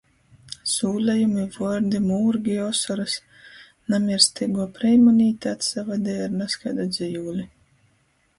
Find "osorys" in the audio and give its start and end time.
2.67-3.17